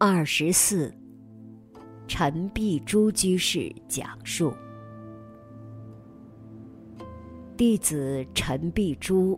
[0.00, 0.94] 二十四，
[2.06, 4.54] 陈碧珠居士讲述：
[7.56, 9.36] 弟子陈碧珠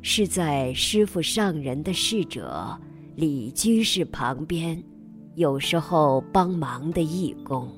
[0.00, 2.76] 是在师父上人的侍者
[3.14, 4.82] 李居士旁边，
[5.36, 7.72] 有时候帮忙的义工。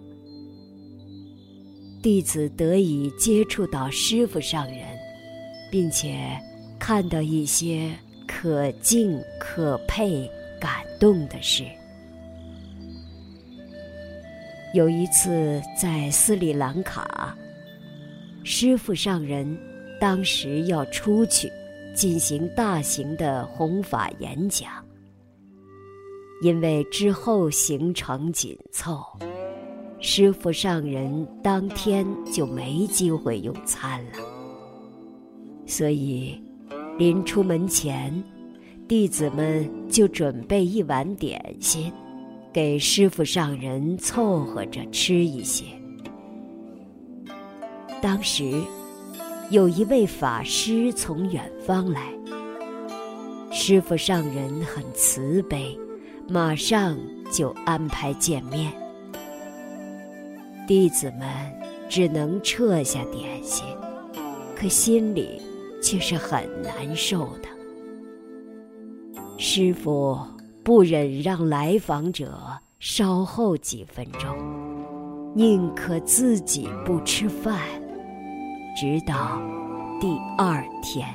[2.02, 4.96] 弟子得以接触到师父上人，
[5.70, 6.41] 并且
[6.80, 7.95] 看到一些
[8.27, 10.27] 可敬可佩、
[10.59, 11.64] 感动的事。
[14.75, 17.33] 有一次在斯里兰卡，
[18.43, 19.57] 师父上人
[20.00, 21.49] 当时要出去
[21.95, 24.85] 进行大型的弘法演讲，
[26.43, 29.00] 因为之后行程紧凑，
[30.00, 34.19] 师父上人当天就没机会用餐了，
[35.67, 36.42] 所以
[36.98, 38.12] 临出门前，
[38.89, 41.92] 弟子们就准备一碗点心。
[42.55, 45.64] 给师傅上人凑合着吃一些。
[48.00, 48.62] 当时，
[49.50, 52.14] 有一位法师从远方来，
[53.50, 55.77] 师傅上人很慈悲，
[56.28, 56.97] 马上
[57.32, 58.72] 就安排见面。
[60.64, 61.28] 弟子们
[61.88, 63.64] 只能撤下点心，
[64.55, 65.42] 可心里
[65.82, 67.48] 却是很难受的。
[69.38, 70.16] 师傅。
[70.64, 72.40] 不忍让来访者
[72.78, 74.34] 稍后几分钟，
[75.34, 77.60] 宁可自己不吃饭，
[78.74, 79.38] 直到
[80.00, 81.06] 第二天。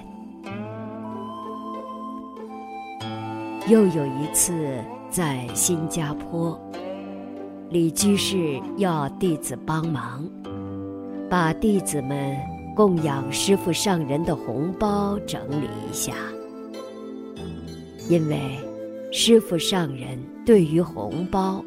[3.68, 4.78] 又有一次
[5.10, 6.56] 在新加坡，
[7.72, 10.30] 李居士要弟子帮忙，
[11.28, 12.38] 把弟子们
[12.76, 16.14] 供养师傅上人的红包整理一下，
[18.08, 18.69] 因为。
[19.12, 21.64] 师傅上人对于红包，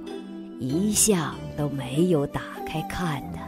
[0.61, 3.39] 一向都没有打开看的，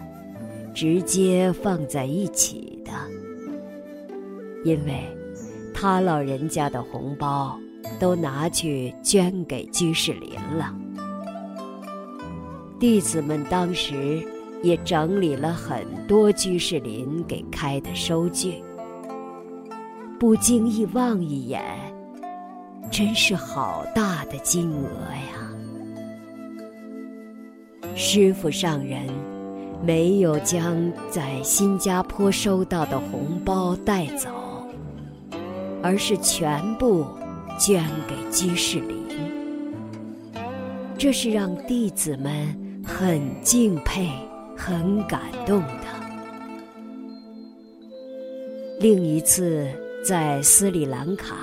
[0.74, 2.90] 直接放在一起的。
[4.64, 5.04] 因为，
[5.72, 7.56] 他老人家的红包
[8.00, 10.74] 都拿去捐给居士林了。
[12.80, 14.20] 弟子们当时
[14.62, 18.54] 也整理了很多居士林给开的收据，
[20.18, 21.62] 不经意望一眼。
[22.90, 25.50] 真是好大的金额呀！
[27.96, 29.02] 师傅上人
[29.84, 34.28] 没有将在新加坡收到的红包带走，
[35.82, 37.06] 而是全部
[37.58, 39.04] 捐给居士林。
[40.96, 44.08] 这是让弟子们很敬佩、
[44.56, 45.84] 很感动的。
[48.80, 49.68] 另一次
[50.06, 51.36] 在斯里兰卡。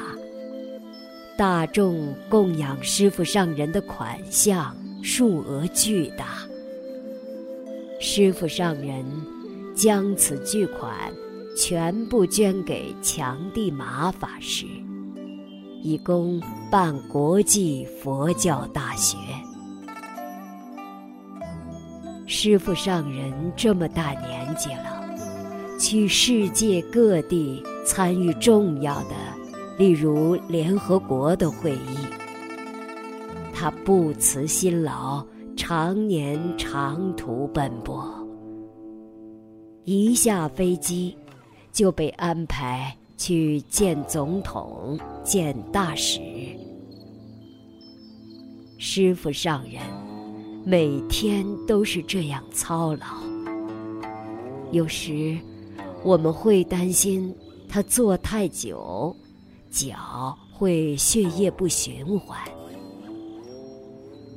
[1.41, 6.47] 大众供养师傅上人的款项数额巨大，
[7.99, 9.03] 师傅上人
[9.73, 11.11] 将此巨款
[11.57, 14.67] 全部捐给强地马法师，
[15.81, 19.17] 以供办国际佛教大学。
[22.27, 25.03] 师傅上人这么大年纪了，
[25.79, 29.15] 去世界各地参与重要的。
[29.81, 31.97] 例如联合国的会议，
[33.51, 35.25] 他不辞辛劳，
[35.57, 38.07] 常年长途奔波。
[39.83, 41.17] 一下飞机，
[41.71, 46.21] 就被安排去见总统、见大使。
[48.77, 49.81] 师傅上人
[50.63, 53.07] 每天都是这样操劳。
[54.71, 55.35] 有时，
[56.03, 57.35] 我们会担心
[57.67, 59.15] 他坐太久。
[59.71, 62.37] 脚会血液不循环，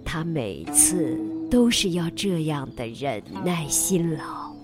[0.04, 1.18] 他每次
[1.50, 4.54] 都是要这样的忍耐辛劳，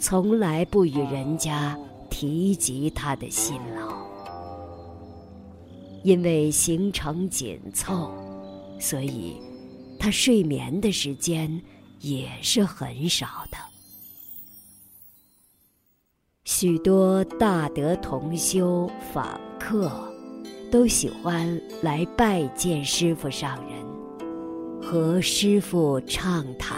[0.00, 1.78] 从来不与人家
[2.08, 3.90] 提及他的辛劳。
[6.02, 8.10] 因为行程紧凑，
[8.80, 9.36] 所以
[9.98, 11.60] 他睡眠的时间
[12.00, 13.58] 也是很少的。
[16.60, 19.40] 许多大德同修访。
[19.58, 19.90] 客
[20.70, 23.82] 都喜欢来拜见师傅上人，
[24.82, 26.76] 和师傅畅谈，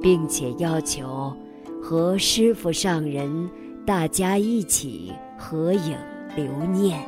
[0.00, 1.30] 并且要求
[1.82, 3.50] 和师傅上人
[3.84, 5.94] 大家一起合影
[6.34, 6.98] 留念。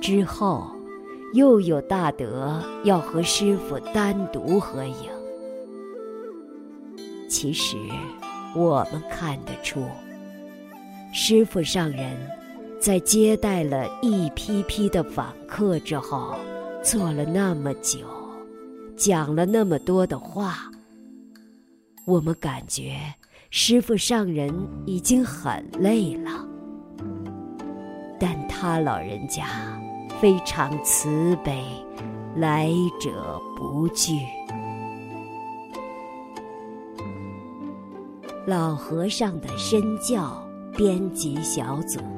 [0.00, 0.68] 之后，
[1.32, 5.08] 又有大德要和师傅单独合影。
[7.28, 7.76] 其实，
[8.54, 9.86] 我们看得出。
[11.12, 12.16] 师傅上人，
[12.80, 16.34] 在接待了一批批的访客之后，
[16.82, 18.00] 做了那么久，
[18.96, 20.70] 讲了那么多的话，
[22.06, 22.96] 我们感觉
[23.50, 24.54] 师傅上人
[24.86, 26.46] 已经很累了，
[28.18, 29.46] 但他老人家
[30.20, 31.64] 非常慈悲，
[32.36, 34.18] 来者不拒。
[38.48, 40.42] 老和尚的身教
[40.74, 42.17] 编辑小组。